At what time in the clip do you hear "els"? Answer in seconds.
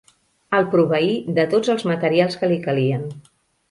1.77-1.87